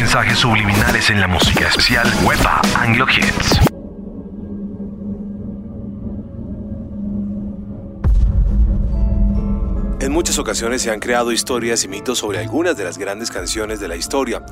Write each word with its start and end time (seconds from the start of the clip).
Mensajes 0.00 0.38
subliminales 0.38 1.10
en 1.10 1.20
la 1.20 1.28
música 1.28 1.68
especial 1.68 2.10
Wepa 2.24 2.62
Anglo 2.74 3.06
Hits. 3.06 3.69
Muchas 10.20 10.38
ocasiones 10.38 10.82
se 10.82 10.90
han 10.90 11.00
creado 11.00 11.32
historias 11.32 11.82
y 11.82 11.88
mitos 11.88 12.18
sobre 12.18 12.40
algunas 12.40 12.76
de 12.76 12.84
las 12.84 12.98
grandes 12.98 13.30
canciones 13.30 13.80
de 13.80 13.88
la 13.88 13.96
historia. 13.96 14.44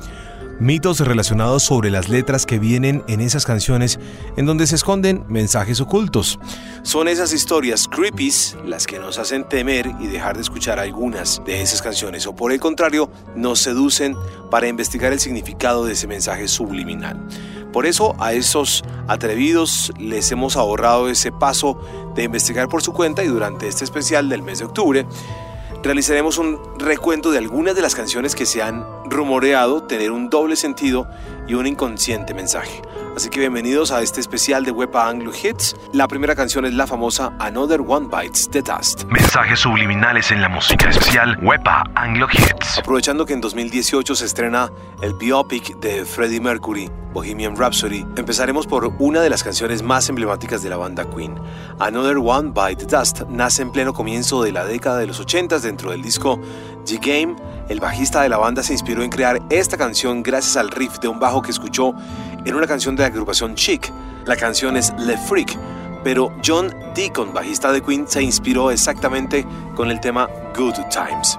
Mitos 0.59 0.99
relacionados 0.99 1.61
sobre 1.61 1.91
las 1.91 2.09
letras 2.09 2.47
que 2.47 2.57
vienen 2.57 3.03
en 3.07 3.21
esas 3.21 3.45
canciones 3.45 3.99
en 4.35 4.47
donde 4.47 4.65
se 4.65 4.73
esconden 4.73 5.25
mensajes 5.29 5.79
ocultos. 5.79 6.39
Son 6.81 7.07
esas 7.07 7.33
historias 7.33 7.87
creepies 7.87 8.57
las 8.65 8.87
que 8.87 8.97
nos 8.97 9.19
hacen 9.19 9.47
temer 9.47 9.91
y 9.99 10.07
dejar 10.07 10.37
de 10.37 10.41
escuchar 10.41 10.79
algunas 10.79 11.39
de 11.45 11.61
esas 11.61 11.83
canciones 11.83 12.25
o 12.25 12.35
por 12.35 12.51
el 12.51 12.59
contrario 12.59 13.11
nos 13.35 13.59
seducen 13.59 14.15
para 14.49 14.67
investigar 14.67 15.13
el 15.13 15.19
significado 15.19 15.85
de 15.85 15.93
ese 15.93 16.07
mensaje 16.07 16.47
subliminal. 16.47 17.23
Por 17.71 17.85
eso 17.85 18.15
a 18.17 18.33
esos 18.33 18.83
atrevidos 19.07 19.93
les 19.99 20.31
hemos 20.31 20.57
ahorrado 20.57 21.09
ese 21.09 21.31
paso 21.31 21.79
de 22.15 22.23
investigar 22.23 22.69
por 22.69 22.81
su 22.81 22.91
cuenta 22.91 23.23
y 23.23 23.27
durante 23.27 23.67
este 23.67 23.83
especial 23.83 24.29
del 24.29 24.41
mes 24.41 24.57
de 24.57 24.65
octubre 24.65 25.05
realizaremos 25.83 26.37
un 26.37 26.59
recuento 26.77 27.31
de 27.31 27.37
algunas 27.37 27.75
de 27.75 27.81
las 27.81 27.95
canciones 27.95 28.35
que 28.35 28.45
se 28.45 28.61
han 28.61 28.85
rumoreado 29.09 29.83
tener 29.83 30.11
un 30.11 30.29
doble 30.29 30.55
sentido 30.55 31.07
y 31.47 31.55
un 31.55 31.67
inconsciente 31.67 32.33
mensaje. 32.33 32.81
Así 33.15 33.29
que 33.29 33.39
bienvenidos 33.39 33.91
a 33.91 34.01
este 34.01 34.21
especial 34.21 34.63
de 34.63 34.71
Wepa 34.71 35.09
Anglo 35.09 35.31
Hits. 35.33 35.75
La 35.91 36.07
primera 36.07 36.35
canción 36.35 36.63
es 36.65 36.73
la 36.73 36.87
famosa 36.87 37.33
Another 37.39 37.81
One 37.85 38.07
Bites 38.07 38.49
the 38.49 38.61
Dust. 38.61 39.03
Mensajes 39.05 39.59
subliminales 39.59 40.31
en 40.31 40.41
la 40.41 40.47
música 40.47 40.89
especial 40.89 41.37
Wepa 41.41 41.83
Anglo 41.95 42.27
Hits. 42.31 42.77
Aprovechando 42.77 43.25
que 43.25 43.33
en 43.33 43.41
2018 43.41 44.15
se 44.15 44.25
estrena 44.25 44.71
el 45.01 45.15
biopic 45.15 45.79
de 45.79 46.05
Freddie 46.05 46.39
Mercury, 46.39 46.89
Bohemian 47.11 47.57
Rhapsody, 47.57 48.05
empezaremos 48.15 48.67
por 48.67 48.93
una 48.99 49.21
de 49.21 49.29
las 49.29 49.43
canciones 49.43 49.81
más 49.81 50.07
emblemáticas 50.07 50.61
de 50.61 50.69
la 50.69 50.77
banda 50.77 51.09
Queen. 51.09 51.35
Another 51.79 52.17
One 52.17 52.51
Bite 52.53 52.85
the 52.85 52.97
Dust 52.97 53.23
nace 53.27 53.63
en 53.63 53.71
pleno 53.71 53.93
comienzo 53.93 54.43
de 54.43 54.51
la 54.51 54.63
década 54.63 54.99
de 54.99 55.07
los 55.07 55.19
80 55.19 55.59
dentro 55.59 55.91
del 55.91 56.01
disco 56.01 56.39
G-Game. 56.85 57.35
El 57.69 57.79
bajista 57.79 58.23
de 58.23 58.29
la 58.29 58.39
banda 58.39 58.63
se 58.63 58.73
inspiró 58.73 59.03
en 59.03 59.11
crear 59.11 59.39
esta 59.51 59.77
canción 59.77 60.23
gracias 60.23 60.57
al 60.57 60.71
riff 60.71 60.97
de 60.99 61.07
un 61.07 61.19
bajo 61.19 61.43
que 61.43 61.51
escuchó 61.51 61.93
en 62.43 62.55
una 62.55 62.65
canción 62.65 62.95
de 62.95 63.03
la 63.03 63.09
agrupación 63.09 63.53
Chic. 63.53 63.93
La 64.25 64.35
canción 64.35 64.75
es 64.75 64.91
Le 64.97 65.15
Freak, 65.15 65.55
pero 66.03 66.33
John 66.43 66.73
Deacon, 66.95 67.31
bajista 67.31 67.71
de 67.71 67.83
Queen, 67.83 68.07
se 68.07 68.23
inspiró 68.23 68.71
exactamente 68.71 69.45
con 69.75 69.91
el 69.91 69.99
tema 69.99 70.27
Good 70.57 70.79
Times. 70.89 71.37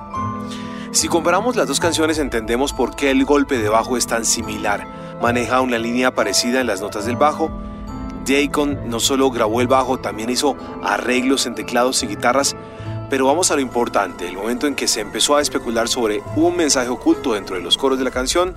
Si 0.92 1.08
comparamos 1.08 1.56
las 1.56 1.66
dos 1.66 1.80
canciones 1.80 2.20
entendemos 2.20 2.72
por 2.72 2.94
qué 2.94 3.10
el 3.10 3.24
golpe 3.24 3.58
de 3.58 3.68
bajo 3.68 3.96
es 3.96 4.06
tan 4.06 4.24
similar. 4.24 4.86
Maneja 5.20 5.60
una 5.60 5.78
línea 5.78 6.14
parecida 6.14 6.60
en 6.60 6.68
las 6.68 6.80
notas 6.80 7.06
del 7.06 7.16
bajo. 7.16 7.50
Deacon 8.24 8.88
no 8.88 9.00
solo 9.00 9.32
grabó 9.32 9.60
el 9.60 9.66
bajo, 9.66 9.98
también 9.98 10.30
hizo 10.30 10.56
arreglos 10.84 11.46
en 11.46 11.56
teclados 11.56 12.04
y 12.04 12.06
guitarras, 12.06 12.54
pero 13.10 13.26
vamos 13.26 13.50
a 13.50 13.56
lo 13.56 13.60
importante, 13.60 14.26
el 14.28 14.36
momento 14.36 14.68
en 14.68 14.76
que 14.76 14.88
se 14.88 15.00
empezó 15.00 15.36
a 15.36 15.42
especular 15.42 15.88
sobre 15.88 16.22
un 16.36 16.56
mensaje 16.56 16.88
oculto 16.88 17.34
dentro 17.34 17.56
de 17.56 17.62
los 17.62 17.76
coros 17.76 17.98
de 17.98 18.04
la 18.04 18.12
canción, 18.12 18.54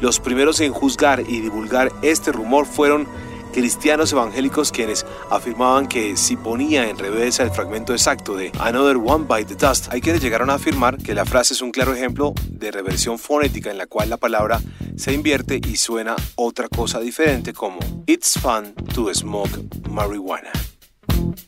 los 0.00 0.20
primeros 0.20 0.60
en 0.60 0.72
juzgar 0.72 1.24
y 1.28 1.40
divulgar 1.40 1.92
este 2.02 2.30
rumor 2.30 2.64
fueron 2.64 3.08
cristianos 3.52 4.12
evangélicos 4.12 4.70
quienes 4.70 5.04
afirmaban 5.30 5.88
que 5.88 6.16
si 6.16 6.36
ponía 6.36 6.88
en 6.88 6.96
reversa 6.96 7.42
el 7.42 7.50
fragmento 7.50 7.92
exacto 7.92 8.36
de 8.36 8.52
Another 8.60 8.98
One 8.98 9.24
by 9.26 9.44
the 9.44 9.56
Dust, 9.56 9.88
hay 9.90 10.00
quienes 10.00 10.22
llegaron 10.22 10.50
a 10.50 10.54
afirmar 10.54 10.98
que 10.98 11.14
la 11.14 11.24
frase 11.24 11.54
es 11.54 11.60
un 11.60 11.72
claro 11.72 11.92
ejemplo 11.92 12.34
de 12.48 12.70
reversión 12.70 13.18
fonética 13.18 13.70
en 13.70 13.78
la 13.78 13.86
cual 13.86 14.10
la 14.10 14.16
palabra 14.16 14.60
se 14.96 15.12
invierte 15.12 15.60
y 15.66 15.76
suena 15.76 16.14
otra 16.36 16.68
cosa 16.68 17.00
diferente 17.00 17.52
como 17.52 17.80
It's 18.06 18.38
fun 18.38 18.74
to 18.94 19.12
smoke 19.12 19.58
marijuana. 19.90 20.52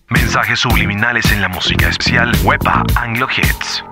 Mensajes 0.08 0.60
subliminales 0.60 1.30
en 1.32 1.40
la 1.40 1.48
música 1.48 1.88
especial 1.88 2.32
Wepa 2.44 2.84
Anglo 2.96 3.26
Hits. 3.28 3.82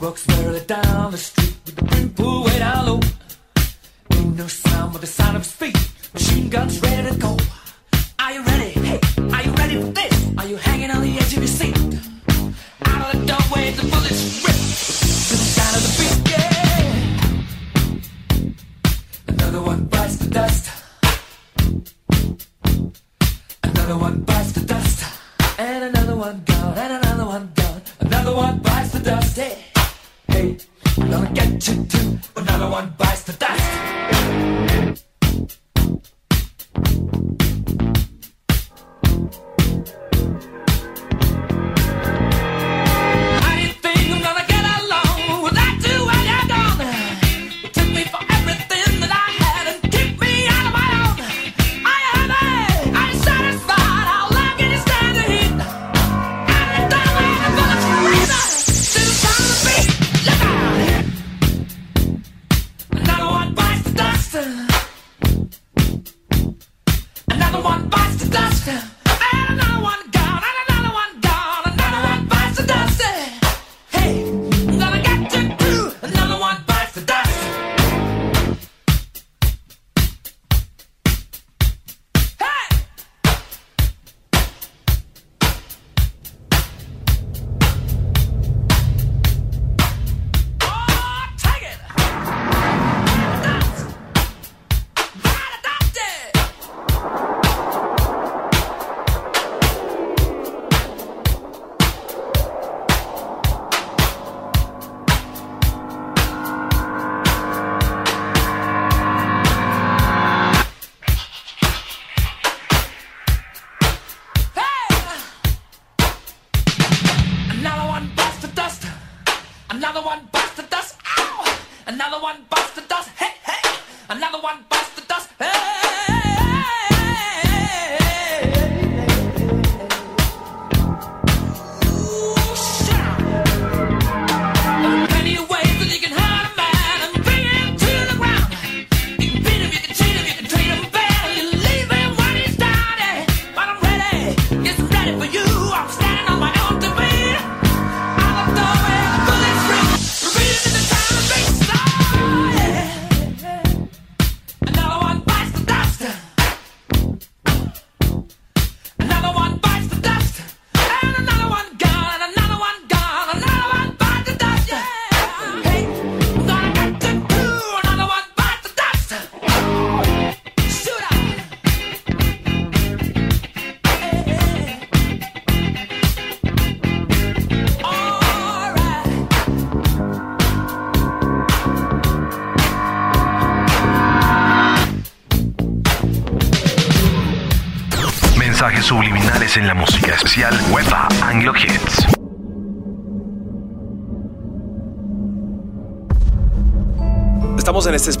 Walks 0.00 0.26
merrily 0.28 0.60
down 0.66 1.10
the 1.10 1.18
street 1.18 1.56
with 1.66 1.76
the 1.76 1.84
brim 1.84 2.08
pulled 2.10 2.46
way 2.46 2.58
down 2.58 2.86
low. 2.86 3.00
Ain't 4.14 4.36
no 4.36 4.46
sound 4.46 4.92
but 4.92 5.00
the 5.00 5.06
sound 5.06 5.36
of 5.36 5.42
his 5.42 5.52
feet. 5.52 5.78
Machine 6.14 6.48
guns 6.48 6.80
ready 6.82 7.10
to 7.10 7.16
go. 7.16 7.36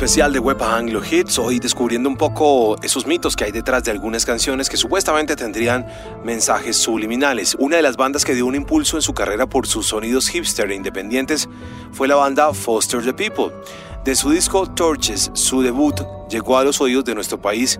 Especial 0.00 0.32
de 0.32 0.38
Wepa 0.38 0.78
Anglo 0.78 1.02
Hits, 1.04 1.38
hoy 1.38 1.58
descubriendo 1.58 2.08
un 2.08 2.16
poco 2.16 2.74
esos 2.82 3.06
mitos 3.06 3.36
que 3.36 3.44
hay 3.44 3.52
detrás 3.52 3.84
de 3.84 3.90
algunas 3.90 4.24
canciones 4.24 4.70
que 4.70 4.78
supuestamente 4.78 5.36
tendrían 5.36 5.86
mensajes 6.24 6.78
subliminales. 6.78 7.54
Una 7.58 7.76
de 7.76 7.82
las 7.82 7.98
bandas 7.98 8.24
que 8.24 8.34
dio 8.34 8.46
un 8.46 8.54
impulso 8.54 8.96
en 8.96 9.02
su 9.02 9.12
carrera 9.12 9.46
por 9.46 9.66
sus 9.66 9.88
sonidos 9.88 10.28
hipster 10.28 10.70
e 10.70 10.74
independientes 10.74 11.50
fue 11.92 12.08
la 12.08 12.14
banda 12.14 12.54
Foster 12.54 13.04
the 13.04 13.12
People. 13.12 13.54
De 14.02 14.16
su 14.16 14.30
disco 14.30 14.66
Torches, 14.66 15.32
su 15.34 15.60
debut 15.60 16.00
llegó 16.30 16.56
a 16.56 16.64
los 16.64 16.80
oídos 16.80 17.04
de 17.04 17.14
nuestro 17.14 17.38
país 17.38 17.78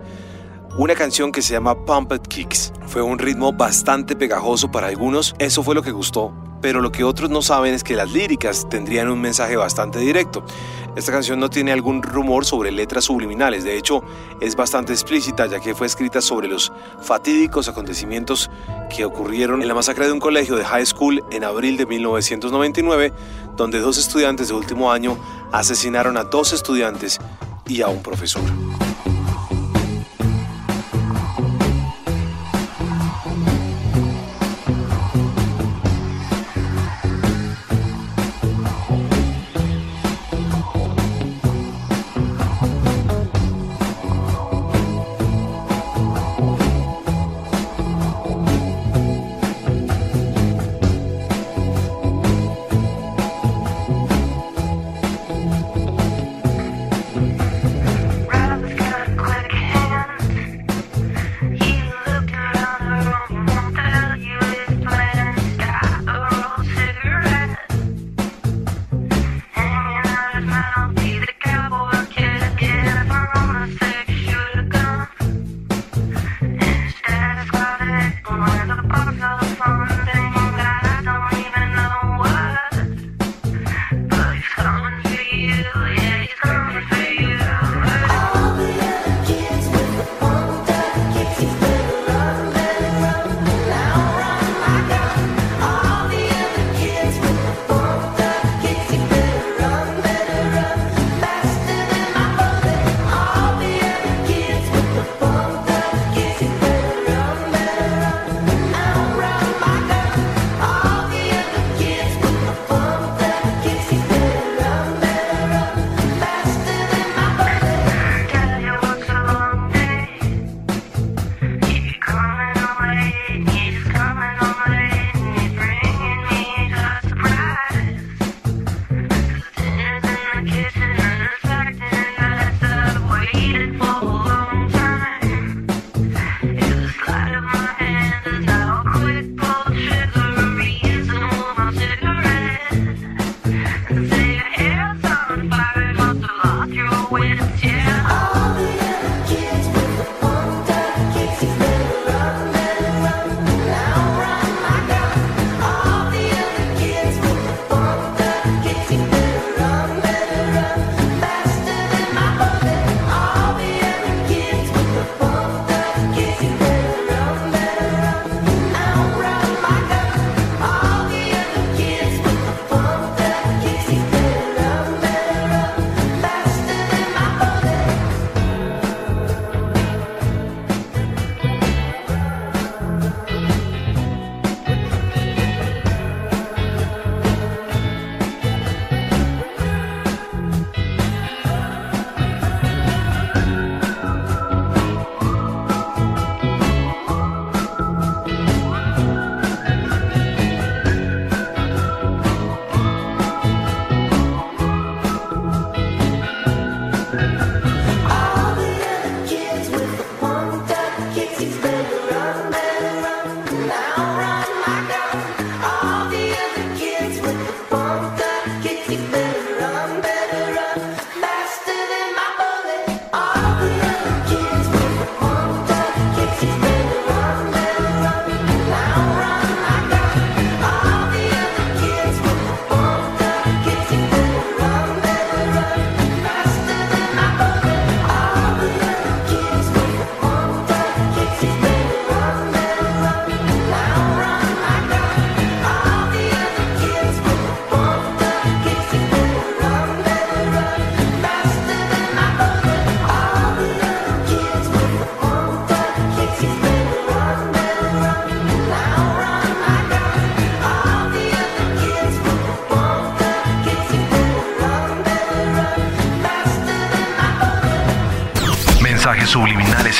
una 0.77 0.93
canción 0.93 1.31
que 1.31 1.41
se 1.41 1.53
llama 1.53 1.85
Pumped 1.85 2.21
Kicks. 2.21 2.71
Fue 2.85 3.01
un 3.01 3.17
ritmo 3.17 3.51
bastante 3.51 4.15
pegajoso 4.15 4.69
para 4.69 4.89
algunos, 4.89 5.33
eso 5.39 5.63
fue 5.63 5.73
lo 5.73 5.81
que 5.81 5.89
gustó, 5.89 6.31
pero 6.61 6.81
lo 6.81 6.91
que 6.91 7.03
otros 7.03 7.29
no 7.29 7.41
saben 7.41 7.73
es 7.73 7.83
que 7.83 7.95
las 7.95 8.11
líricas 8.11 8.69
tendrían 8.69 9.09
un 9.09 9.19
mensaje 9.19 9.55
bastante 9.55 9.99
directo. 9.99 10.43
Esta 10.95 11.11
canción 11.11 11.39
no 11.39 11.49
tiene 11.49 11.71
algún 11.71 12.03
rumor 12.03 12.45
sobre 12.45 12.71
letras 12.71 13.05
subliminales, 13.05 13.63
de 13.63 13.77
hecho 13.77 14.03
es 14.41 14.55
bastante 14.55 14.93
explícita 14.93 15.45
ya 15.47 15.59
que 15.59 15.73
fue 15.73 15.87
escrita 15.87 16.21
sobre 16.21 16.47
los 16.47 16.71
fatídicos 17.01 17.67
acontecimientos 17.67 18.49
que 18.95 19.05
ocurrieron 19.05 19.61
en 19.61 19.67
la 19.67 19.73
masacre 19.73 20.05
de 20.05 20.11
un 20.11 20.19
colegio 20.19 20.55
de 20.55 20.65
high 20.65 20.85
school 20.85 21.23
en 21.31 21.43
abril 21.43 21.77
de 21.77 21.85
1999, 21.85 23.13
donde 23.55 23.79
dos 23.79 23.97
estudiantes 23.97 24.49
de 24.49 24.53
último 24.53 24.91
año 24.91 25.17
asesinaron 25.51 26.17
a 26.17 26.25
dos 26.25 26.53
estudiantes 26.53 27.19
y 27.67 27.81
a 27.81 27.87
un 27.87 28.03
profesor. 28.03 28.41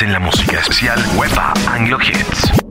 En 0.02 0.12
la 0.12 0.18
música 0.18 0.58
especial 0.58 1.00
Wepa 1.16 1.52
Anglo 1.66 1.98
Hits. 2.00 2.61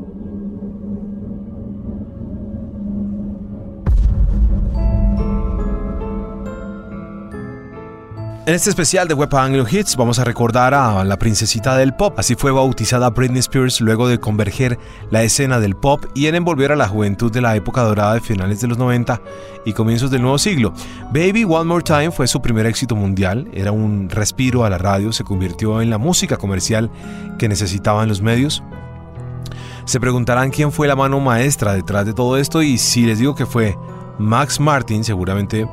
En 8.52 8.56
este 8.56 8.70
especial 8.70 9.08
de 9.08 9.14
Web 9.14 9.34
Anglo 9.34 9.66
Hits 9.66 9.96
vamos 9.96 10.20
a 10.20 10.26
recordar 10.26 10.74
a 10.74 11.06
la 11.06 11.18
princesita 11.18 11.78
del 11.78 11.94
pop. 11.94 12.20
Así 12.20 12.36
fue 12.36 12.52
bautizada 12.52 13.10
Britney 13.10 13.40
Spears 13.40 13.80
luego 13.80 14.10
de 14.10 14.20
converger 14.20 14.78
la 15.10 15.24
escena 15.24 15.62
del 15.62 15.78
pop 15.78 16.04
y 16.16 16.28
en 16.28 16.36
envolver 16.36 16.74
a 16.74 16.76
la 16.76 16.90
juventud 16.90 17.32
de 17.32 17.40
la 17.40 17.56
época 17.56 17.82
dorada 17.82 18.14
de 18.14 18.20
finales 18.20 18.60
de 18.60 18.68
los 18.68 18.78
90 18.78 19.22
y 19.64 19.72
comienzos 19.72 20.12
del 20.12 20.24
nuevo 20.24 20.38
siglo. 20.38 20.74
Baby 21.14 21.46
One 21.46 21.64
More 21.64 21.82
Time 21.82 22.12
fue 22.12 22.28
su 22.28 22.42
primer 22.42 22.66
éxito 22.66 22.94
mundial, 22.94 23.48
era 23.54 23.72
un 23.72 24.10
respiro 24.10 24.66
a 24.66 24.70
la 24.70 24.78
radio, 24.78 25.14
se 25.14 25.24
convirtió 25.24 25.82
en 25.82 25.90
la 25.90 25.98
música 25.98 26.36
comercial 26.36 26.92
que 27.40 27.48
necesitaban 27.48 28.10
los 28.10 28.22
medios. 28.22 28.62
Se 29.86 30.02
preguntarán 30.02 30.52
quién 30.52 30.74
fue 30.74 30.90
la 30.90 30.98
mano 30.98 31.22
maestra 31.22 31.72
detrás 31.72 32.06
de 32.06 32.12
todo 32.12 32.36
esto 32.36 32.62
y 32.62 32.78
si 32.78 33.06
les 33.06 33.18
digo 33.18 33.34
que 33.34 33.46
fue 33.46 33.78
Max 34.20 34.60
Martin, 34.60 35.06
seguramente 35.06 35.70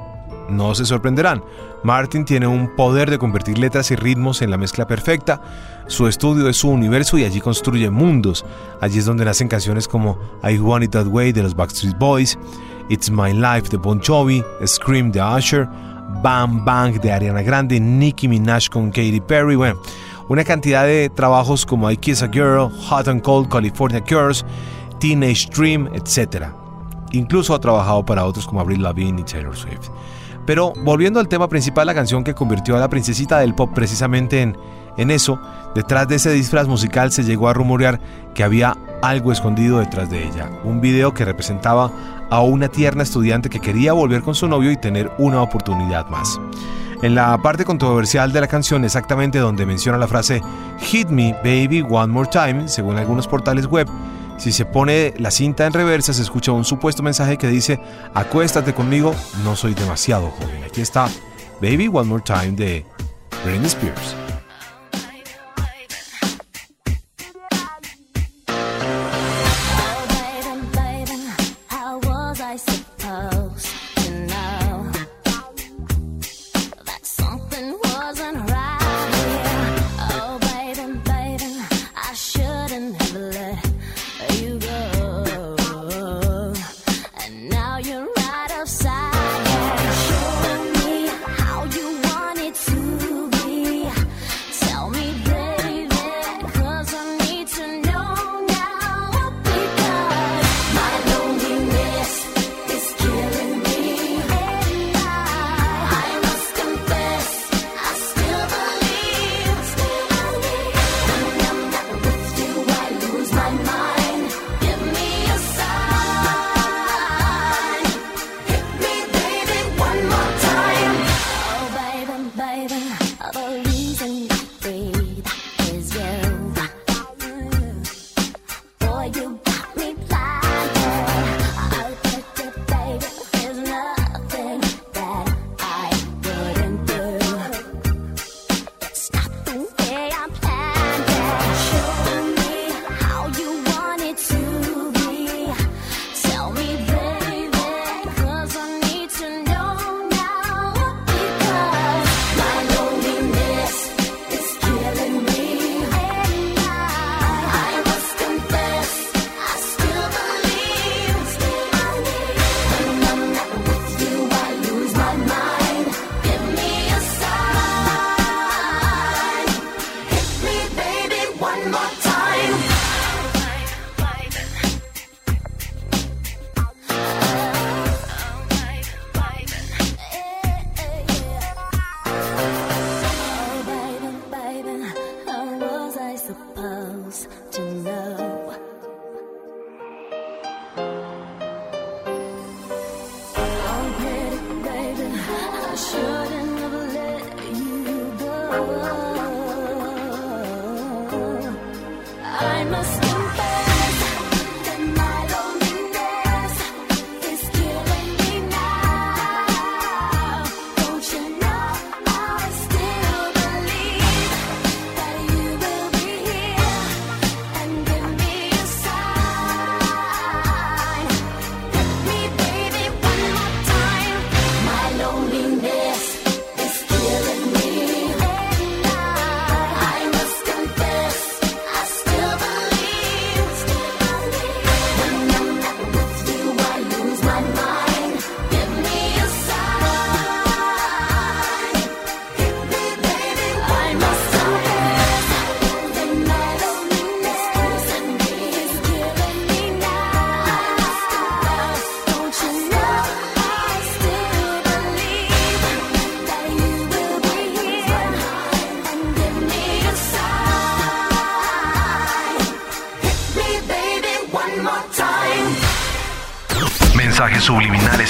no 0.49 0.75
se 0.75 0.85
sorprenderán. 0.85 1.43
Martin 1.83 2.25
tiene 2.25 2.47
un 2.47 2.75
poder 2.75 3.11
de 3.11 3.19
convertir 3.19 3.59
letras 3.59 3.91
y 3.91 3.97
ritmos 3.97 4.43
en 4.43 4.51
la 4.51 4.57
mezcla 4.57 4.87
perfecta. 4.87 5.41
Su 5.87 6.07
estudio 6.07 6.49
es 6.49 6.57
su 6.57 6.69
universo 6.69 7.19
y 7.19 7.25
allí 7.25 7.41
construye 7.41 7.89
mundos. 7.91 8.45
Allí 8.81 8.99
es 8.99 9.05
donde 9.05 9.25
nacen 9.25 9.49
canciones 9.49 9.87
como 9.87 10.19
I 10.43 10.59
Want 10.59 10.85
It 10.85 10.91
That 10.91 11.07
Way 11.07 11.33
de 11.33 11.43
los 11.43 11.55
Backstreet 11.55 11.99
Boys, 11.99 12.39
It's 12.89 13.11
My 13.11 13.33
Life 13.33 13.69
de 13.71 13.77
Bon 13.77 14.01
Jovi, 14.05 14.43
Scream 14.67 15.13
de 15.13 15.23
Usher, 15.23 15.69
Bam 16.23 16.65
Bang 16.65 17.01
de 17.01 17.13
Ariana 17.13 17.43
Grande, 17.43 17.79
Nicki 17.79 18.29
Minaj 18.29 18.69
con 18.71 18.91
Katy 18.91 19.21
Perry. 19.21 19.57
Bueno, 19.57 19.81
una 20.29 20.45
cantidad 20.45 20.85
de 20.85 21.09
trabajos 21.11 21.65
como 21.65 21.91
I 21.91 21.97
Kiss 21.97 22.23
a 22.23 22.29
Girl, 22.29 22.71
Hot 22.89 23.09
and 23.09 23.23
Cold, 23.23 23.49
California 23.49 24.03
Cures, 24.03 24.45
Teenage 24.99 25.49
Dream, 25.55 25.89
etc. 25.95 26.49
Incluso 27.13 27.55
ha 27.55 27.61
trabajado 27.61 28.05
para 28.05 28.25
otros 28.25 28.47
como 28.47 28.61
Avril 28.61 28.83
Lavigne 28.83 29.21
y 29.21 29.25
Taylor 29.25 29.57
Swift. 29.57 29.89
Pero 30.49 30.73
volviendo 30.83 31.21
al 31.21 31.29
tema 31.29 31.47
principal, 31.47 31.87
la 31.87 31.95
canción 31.95 32.25
que 32.25 32.33
convirtió 32.33 32.75
a 32.75 32.81
la 32.81 32.89
princesita 32.89 33.39
del 33.39 33.55
pop 33.55 33.71
precisamente 33.75 34.41
en, 34.41 34.57
en 34.97 35.11
eso, 35.11 35.39
detrás 35.75 36.09
de 36.09 36.15
ese 36.15 36.31
disfraz 36.31 36.67
musical 36.67 37.13
se 37.13 37.23
llegó 37.23 37.51
a 37.51 37.53
rumorear 37.53 38.01
que 38.33 38.45
había 38.45 38.75
algo 39.03 39.31
escondido 39.31 39.79
detrás 39.79 40.09
de 40.09 40.27
ella. 40.27 40.49
Un 40.65 40.81
video 40.81 41.13
que 41.13 41.27
representaba 41.27 41.93
a 42.31 42.41
una 42.41 42.69
tierna 42.69 43.03
estudiante 43.03 43.51
que 43.51 43.61
quería 43.61 43.93
volver 43.93 44.23
con 44.23 44.35
su 44.35 44.49
novio 44.49 44.71
y 44.71 44.79
tener 44.79 45.13
una 45.19 45.43
oportunidad 45.43 46.07
más. 46.07 46.41
En 47.03 47.15
la 47.15 47.37
parte 47.43 47.67
controversial 47.67 48.33
de 48.33 48.41
la 48.41 48.47
canción, 48.47 48.87
exactamente 48.87 49.41
donde 49.41 49.67
menciona 49.67 49.99
la 49.99 50.09
frase 50.09 50.41
Hit 50.79 51.11
me 51.11 51.35
baby 51.45 51.85
one 51.87 52.11
more 52.11 52.31
time, 52.33 52.69
según 52.69 52.97
algunos 52.97 53.29
portales 53.29 53.67
web, 53.67 53.87
si 54.39 54.53
se 54.53 54.65
pone 54.65 55.13
la 55.19 55.31
cinta 55.31 55.67
en 55.67 55.73
reversa, 55.73 56.13
se 56.13 56.23
escucha 56.23 56.53
un 56.53 56.65
supuesto 56.65 57.03
mensaje 57.03 57.37
que 57.37 57.49
dice, 57.49 57.81
acuéstate 58.15 58.73
conmigo, 58.73 59.15
no 59.45 59.57
soy 59.57 59.75
demasiado 59.75 60.31
joven. 60.31 60.65
Aquí 60.65 60.81
está 60.81 61.09
Baby 61.61 61.89
One 61.93 62.09
More 62.09 62.23
Time 62.23 62.53
de 62.53 62.87
Britney 63.45 63.67
Spears. 63.67 64.28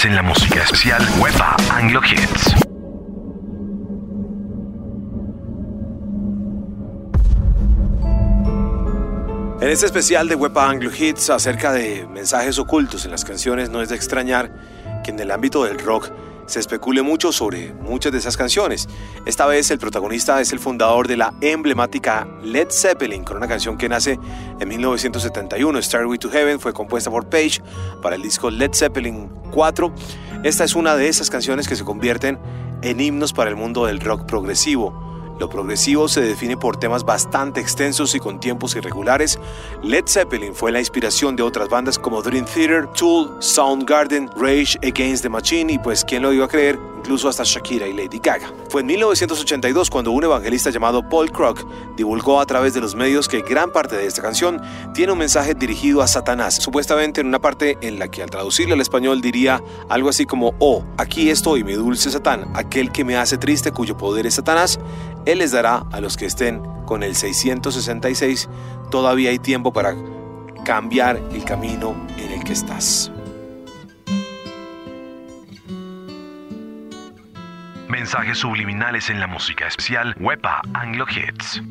en 0.04 0.14
la 0.14 0.22
música 0.22 0.62
especial 0.62 1.04
Wepa 1.18 1.56
Anglo 1.70 2.00
Hits. 2.04 2.54
En 9.60 9.68
este 9.68 9.86
especial 9.86 10.28
de 10.28 10.36
Wepa 10.36 10.68
Anglo 10.68 10.90
Hits 10.96 11.30
acerca 11.30 11.72
de 11.72 12.06
mensajes 12.06 12.60
ocultos 12.60 13.06
en 13.06 13.10
las 13.10 13.24
canciones 13.24 13.70
no 13.70 13.82
es 13.82 13.88
de 13.88 13.96
extrañar 13.96 14.54
que 15.02 15.10
en 15.10 15.18
el 15.18 15.32
ámbito 15.32 15.64
del 15.64 15.78
rock 15.80 16.12
se 16.46 16.60
especule 16.60 17.02
mucho 17.02 17.32
sobre 17.32 17.72
muchas 17.74 18.12
de 18.12 18.18
esas 18.18 18.36
canciones 18.36 18.88
esta 19.28 19.44
vez 19.44 19.70
el 19.70 19.78
protagonista 19.78 20.40
es 20.40 20.54
el 20.54 20.58
fundador 20.58 21.06
de 21.06 21.18
la 21.18 21.34
emblemática 21.42 22.26
Led 22.42 22.68
Zeppelin, 22.70 23.24
con 23.24 23.36
una 23.36 23.46
canción 23.46 23.76
que 23.76 23.86
nace 23.86 24.18
en 24.58 24.66
1971, 24.66 25.82
Starway 25.82 26.18
to 26.18 26.30
Heaven, 26.30 26.58
fue 26.58 26.72
compuesta 26.72 27.10
por 27.10 27.28
Page 27.28 27.60
para 28.00 28.16
el 28.16 28.22
disco 28.22 28.50
Led 28.50 28.70
Zeppelin 28.72 29.28
4. 29.50 29.92
Esta 30.44 30.64
es 30.64 30.74
una 30.74 30.96
de 30.96 31.08
esas 31.08 31.28
canciones 31.28 31.68
que 31.68 31.76
se 31.76 31.84
convierten 31.84 32.38
en 32.80 33.00
himnos 33.00 33.34
para 33.34 33.50
el 33.50 33.56
mundo 33.56 33.84
del 33.84 34.00
rock 34.00 34.24
progresivo. 34.24 35.36
Lo 35.38 35.50
progresivo 35.50 36.08
se 36.08 36.22
define 36.22 36.56
por 36.56 36.78
temas 36.78 37.04
bastante 37.04 37.60
extensos 37.60 38.14
y 38.14 38.20
con 38.20 38.40
tiempos 38.40 38.76
irregulares. 38.76 39.38
Led 39.82 40.04
Zeppelin 40.06 40.54
fue 40.54 40.72
la 40.72 40.78
inspiración 40.78 41.36
de 41.36 41.42
otras 41.42 41.68
bandas 41.68 41.98
como 41.98 42.22
Dream 42.22 42.46
Theater, 42.46 42.86
Tool, 42.96 43.36
Soundgarden, 43.40 44.30
Rage 44.36 44.78
Against 44.82 45.22
the 45.22 45.28
Machine 45.28 45.74
y 45.74 45.78
pues 45.78 46.02
quién 46.02 46.22
lo 46.22 46.32
iba 46.32 46.46
a 46.46 46.48
creer, 46.48 46.78
incluso 47.08 47.30
hasta 47.30 47.42
Shakira 47.42 47.86
y 47.86 47.94
Lady 47.94 48.20
Gaga. 48.22 48.52
Fue 48.68 48.82
en 48.82 48.88
1982 48.88 49.88
cuando 49.88 50.12
un 50.12 50.24
evangelista 50.24 50.68
llamado 50.68 51.08
Paul 51.08 51.32
Crock 51.32 51.64
divulgó 51.96 52.38
a 52.38 52.44
través 52.44 52.74
de 52.74 52.82
los 52.82 52.94
medios 52.94 53.28
que 53.28 53.40
gran 53.40 53.72
parte 53.72 53.96
de 53.96 54.04
esta 54.04 54.20
canción 54.20 54.60
tiene 54.92 55.12
un 55.12 55.18
mensaje 55.18 55.54
dirigido 55.54 56.02
a 56.02 56.06
Satanás, 56.06 56.56
supuestamente 56.56 57.22
en 57.22 57.28
una 57.28 57.38
parte 57.38 57.78
en 57.80 57.98
la 57.98 58.08
que 58.08 58.22
al 58.22 58.28
traducirle 58.28 58.74
al 58.74 58.82
español 58.82 59.22
diría 59.22 59.62
algo 59.88 60.10
así 60.10 60.26
como, 60.26 60.52
oh, 60.58 60.84
aquí 60.98 61.30
estoy 61.30 61.64
mi 61.64 61.72
dulce 61.72 62.10
Satán, 62.10 62.50
aquel 62.54 62.92
que 62.92 63.04
me 63.04 63.16
hace 63.16 63.38
triste 63.38 63.72
cuyo 63.72 63.96
poder 63.96 64.26
es 64.26 64.34
Satanás, 64.34 64.78
él 65.24 65.38
les 65.38 65.52
dará 65.52 65.86
a 65.90 66.02
los 66.02 66.18
que 66.18 66.26
estén 66.26 66.60
con 66.84 67.02
el 67.02 67.16
666, 67.16 68.50
todavía 68.90 69.30
hay 69.30 69.38
tiempo 69.38 69.72
para 69.72 69.96
cambiar 70.66 71.22
el 71.32 71.42
camino 71.42 71.96
en 72.18 72.32
el 72.32 72.44
que 72.44 72.52
estás. 72.52 73.10
Mensajes 77.88 78.36
subliminales 78.38 79.08
en 79.08 79.18
la 79.18 79.26
música 79.26 79.66
especial 79.66 80.14
Wepa 80.20 80.60
Anglo 80.74 81.06
Hits. 81.08 81.62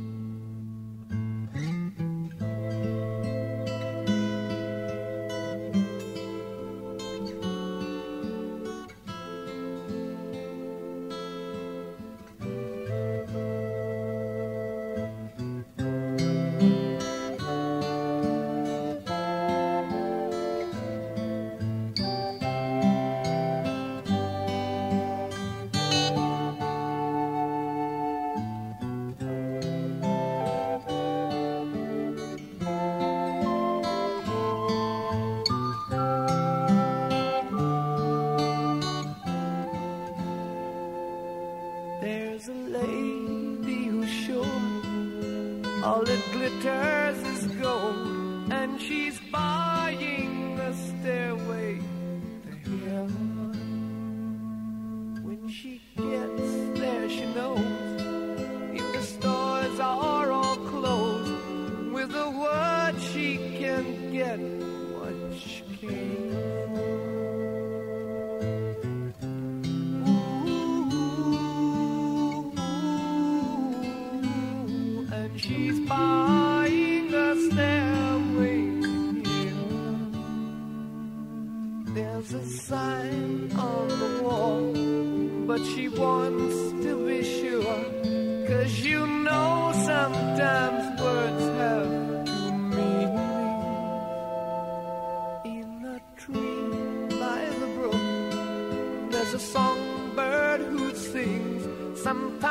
A 99.37 99.39
songbird 99.39 100.61
who 100.61 100.95
sings. 100.95 101.63
Sometimes 102.01 102.46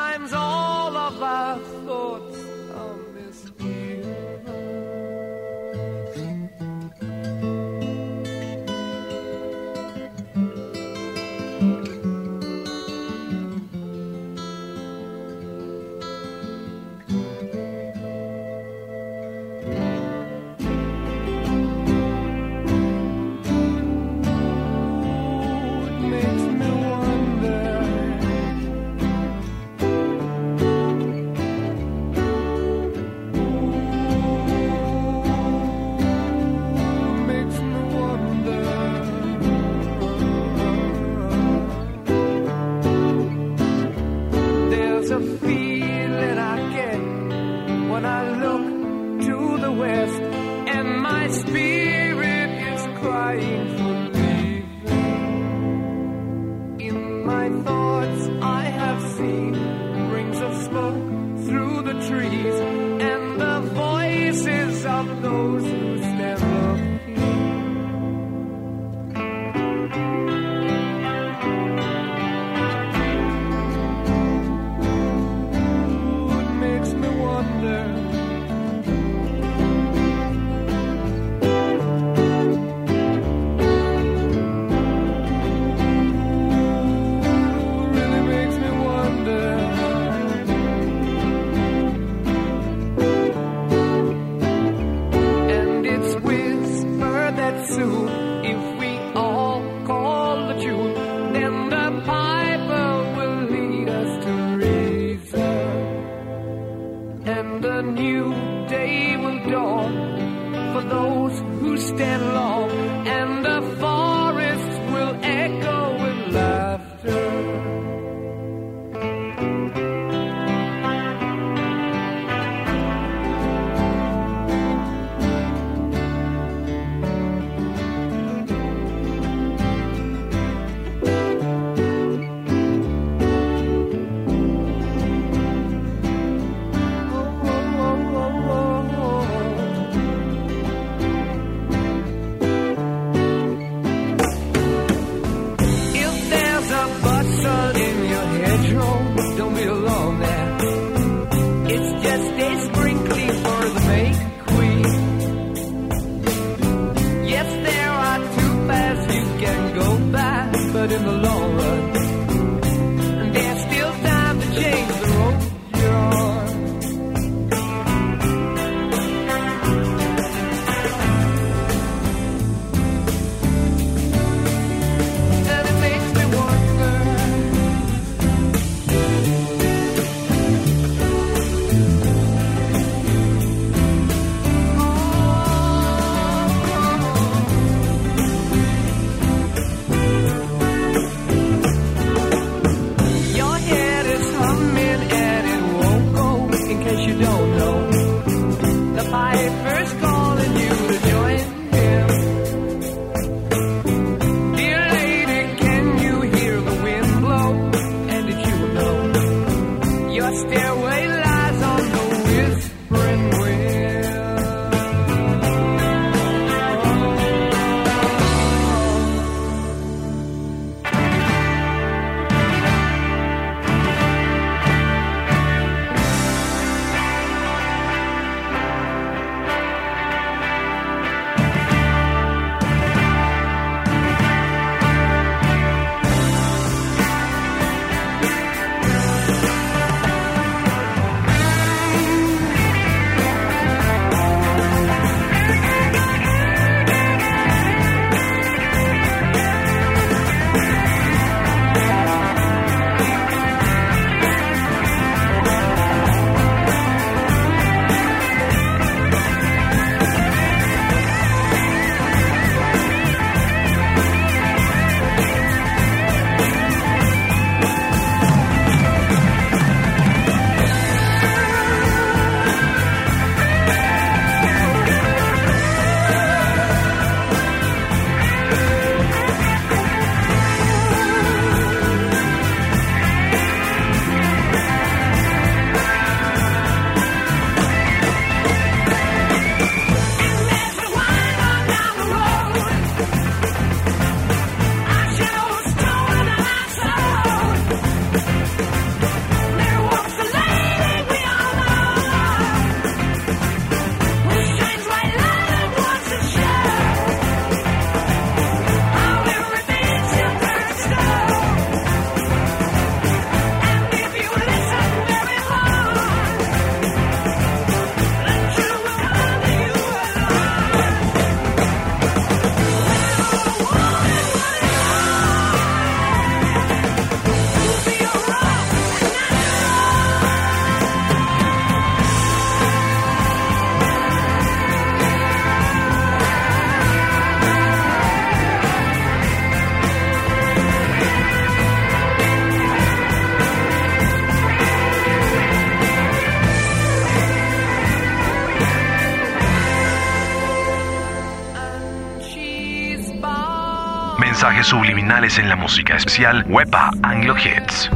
Subliminales 354.64 355.38
en 355.38 355.48
la 355.48 355.56
música 355.56 355.96
especial 355.96 356.44
Wepa 356.48 356.90
Anglo 357.02 357.34
Hits. 357.36 357.90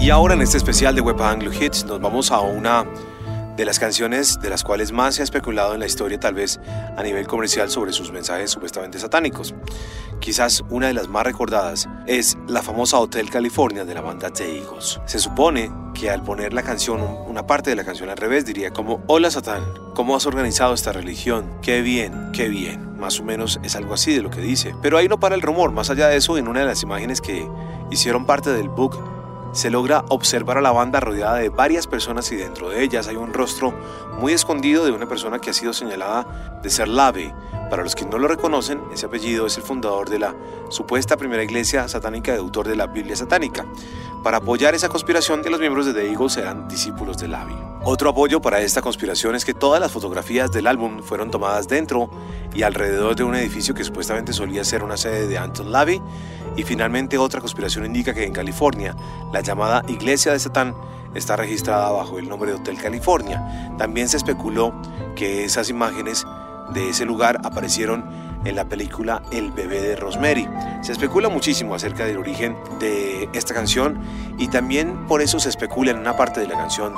Y 0.00 0.10
ahora 0.10 0.34
en 0.34 0.40
este 0.40 0.56
especial 0.56 0.94
de 0.94 1.00
Web 1.00 1.20
Anglo 1.22 1.52
Hits 1.52 1.84
nos 1.84 2.00
vamos 2.00 2.32
a 2.32 2.40
una 2.40 2.84
de 3.56 3.64
las 3.64 3.78
canciones 3.78 4.40
de 4.40 4.48
las 4.48 4.64
cuales 4.64 4.90
más 4.90 5.16
se 5.16 5.22
ha 5.22 5.24
especulado 5.24 5.74
en 5.74 5.80
la 5.80 5.86
historia, 5.86 6.18
tal 6.18 6.34
vez 6.34 6.58
a 6.96 7.02
nivel 7.02 7.26
comercial, 7.26 7.70
sobre 7.70 7.92
sus 7.92 8.10
mensajes 8.10 8.50
supuestamente 8.50 8.98
satánicos. 8.98 9.54
Quizás 10.20 10.64
una 10.70 10.86
de 10.86 10.94
las 10.94 11.08
más 11.08 11.24
recordadas 11.24 11.88
es 12.06 12.38
la 12.48 12.62
famosa 12.62 12.98
Hotel 12.98 13.28
California 13.30 13.84
de 13.84 13.94
la 13.94 14.00
banda 14.00 14.30
The 14.30 14.58
Eagles. 14.58 15.00
Se 15.04 15.18
supone 15.18 15.70
que 15.94 16.10
al 16.10 16.22
poner 16.22 16.52
la 16.54 16.62
canción, 16.62 17.00
una 17.26 17.46
parte 17.46 17.70
de 17.70 17.76
la 17.76 17.84
canción 17.84 18.08
al 18.08 18.16
revés, 18.16 18.46
diría 18.46 18.72
como, 18.72 19.02
hola 19.06 19.30
Satán, 19.30 19.62
¿cómo 19.94 20.16
has 20.16 20.26
organizado 20.26 20.74
esta 20.74 20.92
religión? 20.92 21.58
Qué 21.62 21.82
bien, 21.82 22.30
qué 22.32 22.48
bien. 22.48 22.89
Más 23.00 23.18
o 23.18 23.24
menos 23.24 23.58
es 23.62 23.76
algo 23.76 23.94
así 23.94 24.12
de 24.12 24.22
lo 24.22 24.30
que 24.30 24.40
dice. 24.40 24.74
Pero 24.82 24.98
ahí 24.98 25.08
no 25.08 25.18
para 25.18 25.34
el 25.34 25.42
rumor. 25.42 25.72
Más 25.72 25.88
allá 25.90 26.08
de 26.08 26.16
eso, 26.16 26.36
en 26.36 26.48
una 26.48 26.60
de 26.60 26.66
las 26.66 26.82
imágenes 26.82 27.20
que 27.20 27.48
hicieron 27.90 28.26
parte 28.26 28.50
del 28.50 28.68
book, 28.68 28.98
se 29.52 29.70
logra 29.70 30.04
observar 30.08 30.58
a 30.58 30.60
la 30.60 30.70
banda 30.70 31.00
rodeada 31.00 31.36
de 31.36 31.48
varias 31.48 31.86
personas 31.86 32.30
y 32.32 32.36
dentro 32.36 32.68
de 32.68 32.82
ellas 32.82 33.08
hay 33.08 33.16
un 33.16 33.32
rostro 33.32 33.74
muy 34.18 34.32
escondido 34.32 34.84
de 34.84 34.92
una 34.92 35.06
persona 35.06 35.38
que 35.38 35.50
ha 35.50 35.52
sido 35.52 35.72
señalada 35.72 36.60
de 36.62 36.70
ser 36.70 36.88
Lave. 36.88 37.34
Para 37.68 37.82
los 37.82 37.94
que 37.94 38.04
no 38.04 38.18
lo 38.18 38.26
reconocen, 38.28 38.82
ese 38.92 39.06
apellido 39.06 39.46
es 39.46 39.56
el 39.56 39.62
fundador 39.62 40.10
de 40.10 40.18
la 40.18 40.34
supuesta 40.68 41.16
primera 41.16 41.42
iglesia 41.42 41.86
satánica 41.88 42.32
de 42.32 42.38
autor 42.38 42.66
de 42.66 42.76
la 42.76 42.86
Biblia 42.86 43.14
satánica. 43.16 43.64
Para 44.22 44.38
apoyar 44.38 44.74
esa 44.74 44.88
conspiración, 44.88 45.42
los 45.48 45.60
miembros 45.60 45.86
de 45.86 45.94
The 45.94 46.10
Eagles 46.10 46.36
eran 46.36 46.68
discípulos 46.68 47.16
de 47.18 47.28
Lavi. 47.28 47.56
Otro 47.82 48.10
apoyo 48.10 48.42
para 48.42 48.60
esta 48.60 48.82
conspiración 48.82 49.34
es 49.34 49.44
que 49.44 49.54
todas 49.54 49.80
las 49.80 49.90
fotografías 49.90 50.52
del 50.52 50.66
álbum 50.66 51.02
fueron 51.02 51.30
tomadas 51.30 51.66
dentro 51.68 52.10
y 52.54 52.62
alrededor 52.62 53.16
de 53.16 53.24
un 53.24 53.34
edificio 53.34 53.74
que 53.74 53.84
supuestamente 53.84 54.34
solía 54.34 54.64
ser 54.64 54.82
una 54.82 54.98
sede 54.98 55.26
de 55.26 55.38
Anton 55.38 55.72
Lavey. 55.72 56.02
Y 56.56 56.64
finalmente 56.64 57.18
otra 57.18 57.40
conspiración 57.40 57.86
indica 57.86 58.14
que 58.14 58.24
en 58.24 58.32
California 58.32 58.94
la 59.32 59.40
llamada 59.40 59.82
Iglesia 59.88 60.32
de 60.32 60.38
Satán 60.38 60.74
está 61.14 61.36
registrada 61.36 61.90
bajo 61.90 62.18
el 62.18 62.28
nombre 62.28 62.52
de 62.52 62.58
Hotel 62.58 62.78
California. 62.78 63.74
También 63.78 64.08
se 64.08 64.16
especuló 64.16 64.74
que 65.16 65.44
esas 65.44 65.70
imágenes 65.70 66.26
de 66.72 66.90
ese 66.90 67.04
lugar 67.04 67.40
aparecieron 67.44 68.04
en 68.44 68.56
la 68.56 68.68
película 68.68 69.22
El 69.32 69.52
bebé 69.52 69.80
de 69.80 69.96
Rosemary. 69.96 70.48
Se 70.82 70.92
especula 70.92 71.28
muchísimo 71.28 71.74
acerca 71.74 72.06
del 72.06 72.16
origen 72.18 72.56
de 72.78 73.28
esta 73.32 73.52
canción 73.54 73.98
y 74.38 74.48
también 74.48 75.06
por 75.06 75.20
eso 75.20 75.38
se 75.38 75.50
especula 75.50 75.90
en 75.90 75.98
una 75.98 76.16
parte 76.16 76.40
de 76.40 76.46
la 76.46 76.56
canción 76.56 76.94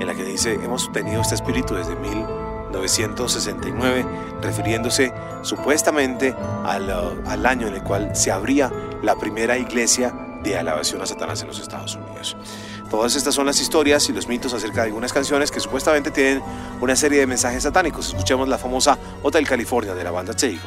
en 0.00 0.06
la 0.06 0.14
que 0.14 0.24
dice 0.24 0.54
hemos 0.54 0.90
tenido 0.92 1.20
este 1.20 1.34
espíritu 1.34 1.74
desde 1.74 1.94
1969, 1.96 4.06
refiriéndose 4.42 5.12
supuestamente 5.42 6.34
al, 6.64 6.90
al 7.26 7.46
año 7.46 7.66
en 7.66 7.74
el 7.74 7.82
cual 7.82 8.16
se 8.16 8.30
abría 8.30 8.72
la 9.06 9.14
primera 9.14 9.56
iglesia 9.56 10.12
de 10.42 10.58
alabación 10.58 11.00
a 11.00 11.06
Satanás 11.06 11.40
en 11.40 11.48
los 11.48 11.60
Estados 11.60 11.94
Unidos. 11.94 12.36
Todas 12.90 13.14
estas 13.14 13.34
son 13.34 13.46
las 13.46 13.60
historias 13.60 14.08
y 14.08 14.12
los 14.12 14.26
mitos 14.26 14.52
acerca 14.52 14.82
de 14.82 14.88
algunas 14.88 15.12
canciones 15.12 15.50
que 15.50 15.60
supuestamente 15.60 16.10
tienen 16.10 16.42
una 16.80 16.96
serie 16.96 17.20
de 17.20 17.26
mensajes 17.26 17.62
satánicos. 17.62 18.08
Escuchemos 18.08 18.48
la 18.48 18.58
famosa 18.58 18.98
Hotel 19.22 19.46
California 19.46 19.94
de 19.94 20.04
la 20.04 20.10
banda 20.10 20.34
The 20.34 20.58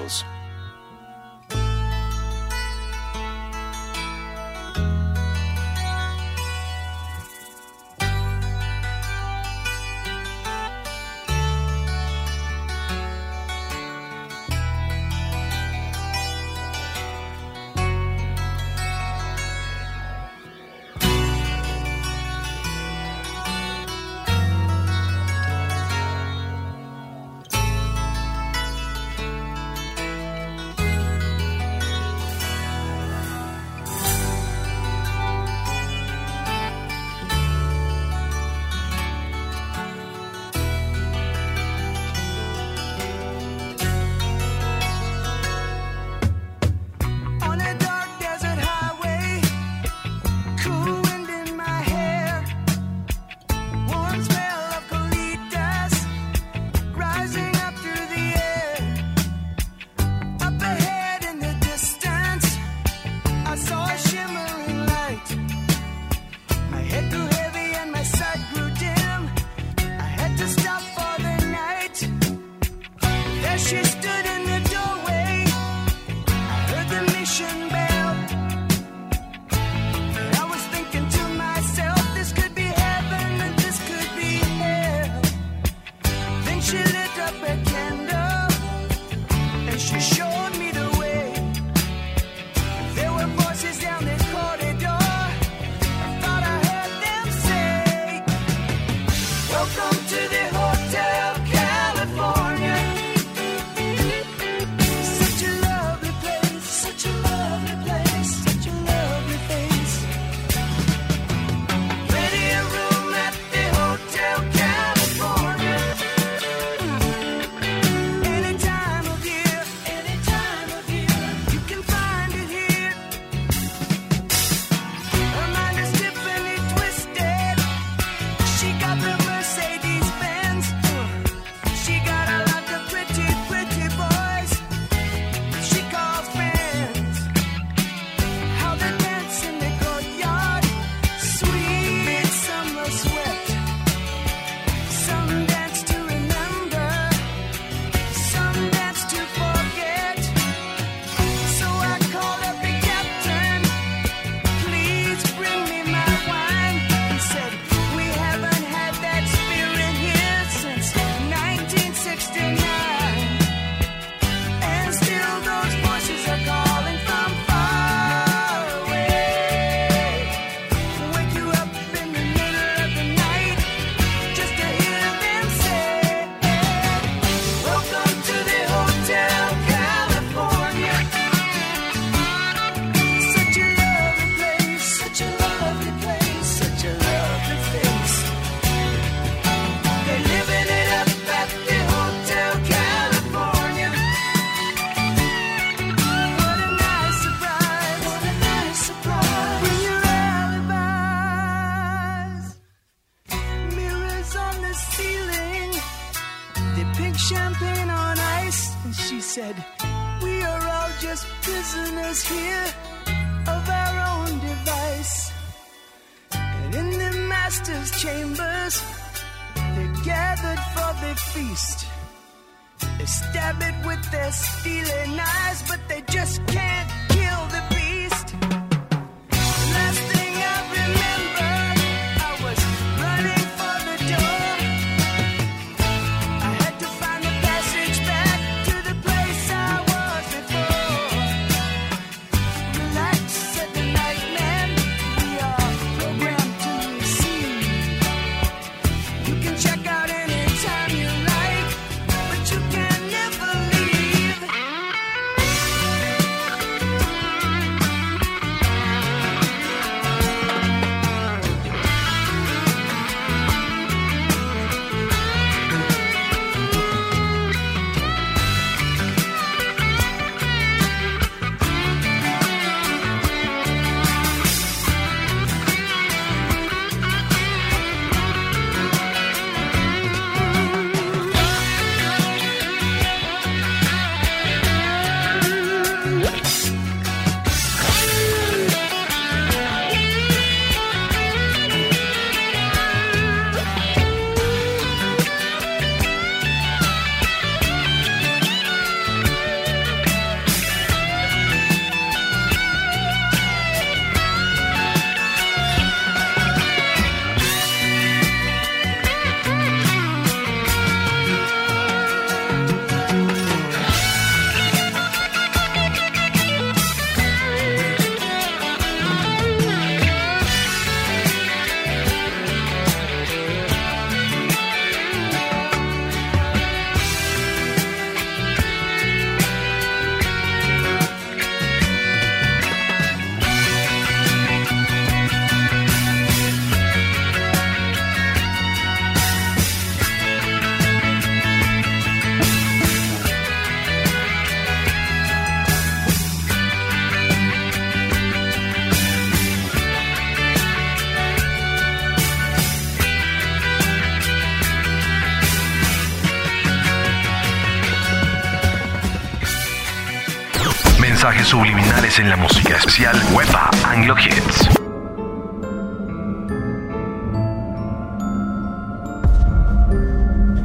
en 362.19 362.29
la 362.29 362.36
música 362.36 362.75
especial 362.75 363.15
Wepa 363.34 363.71
Anglo 363.86 364.13
Hits. 364.17 364.69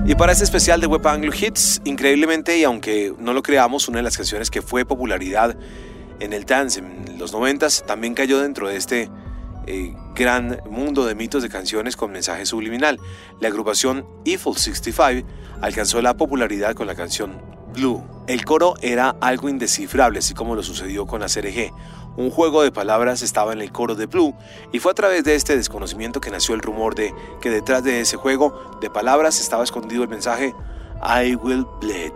Y 0.05 0.15
para 0.17 0.33
este 0.33 0.43
especial 0.45 0.81
de 0.81 0.89
Web 0.89 1.07
Anglo 1.07 1.33
Hits, 1.33 1.81
increíblemente, 1.85 2.59
y 2.59 2.65
aunque 2.65 3.15
no 3.19 3.33
lo 3.33 3.43
creamos, 3.43 3.87
una 3.89 3.99
de 3.99 4.03
las 4.03 4.17
canciones 4.17 4.51
que 4.51 4.63
fue 4.63 4.85
popularidad 4.85 5.57
en 6.19 6.33
el 6.33 6.45
dance 6.45 6.81
en 6.81 7.19
los 7.19 7.33
90 7.33 7.69
también 7.87 8.15
cayó 8.15 8.41
dentro 8.41 8.69
de 8.69 8.77
este 8.77 9.09
eh, 9.67 9.95
gran 10.15 10.61
mundo 10.69 11.07
de 11.07 11.15
mitos 11.15 11.43
de 11.43 11.49
canciones 11.49 11.95
con 11.95 12.11
mensaje 12.11 12.47
subliminal. 12.47 12.99
La 13.41 13.47
agrupación 13.47 14.07
Eiffel 14.25 14.57
65 14.57 15.29
alcanzó 15.61 16.03
la 16.03 16.17
popularidad 16.17 16.75
con 16.75 16.89
la 16.89 16.97
canción 16.97 17.55
Blue. 17.75 18.03
El 18.27 18.45
coro 18.45 18.75
era 18.81 19.17
algo 19.21 19.49
indescifrable, 19.49 20.21
así 20.21 20.33
como 20.33 20.55
lo 20.55 20.63
sucedió 20.63 21.07
con 21.07 21.21
la 21.21 21.27
CRG. 21.27 21.73
Un 22.17 22.31
juego 22.31 22.63
de 22.63 22.73
palabras 22.73 23.23
estaba 23.23 23.53
en 23.53 23.61
el 23.61 23.73
coro 23.73 23.95
de 23.95 24.07
Blue 24.07 24.35
y 24.73 24.79
fue 24.79 24.93
a 24.93 24.95
través 24.95 25.25
de 25.25 25.35
este 25.35 25.57
desconocimiento 25.57 26.21
que 26.21 26.31
nació 26.31 26.55
el 26.55 26.63
rumor 26.63 26.95
de 26.95 27.13
que 27.41 27.51
detrás 27.51 27.83
de 27.83 28.01
ese 28.01 28.17
juego 28.17 28.79
de 28.81 28.89
palabras 28.89 29.41
estaba 29.41 29.65
escondido 29.65 30.05
el 30.05 30.09
mensaje 30.09 30.55
I 31.03 31.35
will 31.35 31.67
bleed, 31.81 32.13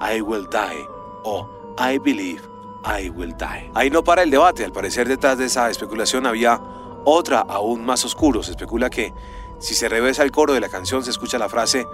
I 0.00 0.20
will 0.20 0.46
die 0.50 0.84
o 1.24 1.48
I 1.78 1.98
believe 1.98 2.42
I 2.84 3.08
will 3.08 3.34
die. 3.36 3.70
Ahí 3.74 3.90
no 3.90 4.04
para 4.04 4.22
el 4.22 4.30
debate, 4.30 4.64
al 4.64 4.72
parecer 4.72 5.08
detrás 5.08 5.38
de 5.38 5.46
esa 5.46 5.70
especulación 5.70 6.26
había 6.26 6.60
otra 7.04 7.40
aún 7.40 7.84
más 7.84 8.04
oscuro. 8.04 8.42
Se 8.42 8.52
especula 8.52 8.90
que 8.90 9.12
si 9.58 9.74
se 9.74 9.88
revesa 9.88 10.22
el 10.22 10.30
coro 10.30 10.52
de 10.52 10.60
la 10.60 10.68
canción 10.68 11.02
se 11.02 11.10
escucha 11.10 11.38
la 11.38 11.48
frase 11.48 11.86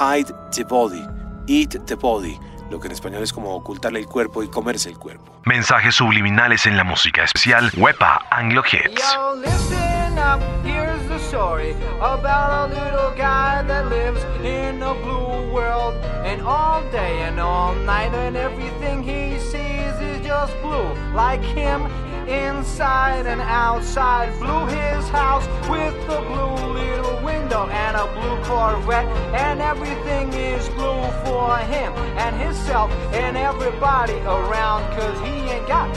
hide 0.00 0.32
the 0.54 0.64
body, 0.64 1.04
eat 1.46 1.78
the 1.86 1.94
body, 1.96 2.38
lo 2.70 2.80
que 2.80 2.88
en 2.88 2.92
español 2.92 3.22
es 3.22 3.32
como 3.32 3.54
ocultarle 3.54 4.00
el 4.00 4.06
cuerpo 4.06 4.42
y 4.42 4.48
comerse 4.48 4.88
el 4.88 4.98
cuerpo. 4.98 5.32
Mensajes 5.44 5.94
subliminales 5.94 6.66
en 6.66 6.76
la 6.76 6.84
música 6.84 7.24
especial 7.24 7.70
Wepa 7.76 8.26
Anglo 8.30 8.62
Hits. 8.64 9.00
Yo, 9.14 9.34
listen 9.36 10.18
up, 10.18 10.40
here's 10.64 11.06
the 11.08 11.18
story 11.28 11.74
about 12.00 12.70
a 12.70 12.74
little 12.74 13.10
guy 13.16 13.62
that 13.66 13.88
lives 13.88 14.24
in 14.42 14.82
a 14.82 14.94
blue 14.94 15.52
world. 15.52 15.94
And 16.24 16.40
all 16.42 16.82
day 16.90 17.22
and 17.22 17.38
all 17.38 17.74
night, 17.84 18.14
and 18.14 18.36
everything 18.36 19.02
he 19.02 19.38
sees 19.38 19.94
is 20.00 20.26
just 20.26 20.52
blue. 20.62 20.88
Like 21.14 21.42
him, 21.42 21.82
inside 22.26 23.26
and 23.26 23.40
outside. 23.40 24.32
Blue 24.40 24.66
his 24.66 25.08
house 25.10 25.46
with 25.68 25.94
a 26.08 26.20
blue 26.22 26.72
little 26.72 27.13
window 27.54 27.72
and 27.72 27.96
a 27.96 28.06
blue 28.14 28.36
Corvette. 28.44 29.06
And 29.34 29.60
everything 29.60 30.32
is 30.32 30.68
blue 30.70 31.02
for 31.24 31.56
him 31.58 31.92
and 32.18 32.36
himself 32.40 32.90
and 33.12 33.36
everybody 33.36 34.18
around. 34.20 34.82
Cause 34.96 35.18
he 35.20 35.34
ain't 35.50 35.66
got 35.68 35.88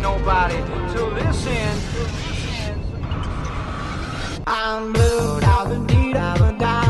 nobody 0.00 0.56
to 0.94 1.04
listen. 1.06 2.06
I'm 4.46 4.92
blue, 4.92 5.40
da 5.40 5.64
ba 5.64 5.76
dee 5.86 6.12
da 6.12 6.36
ba 6.38 6.54
die, 6.58 6.85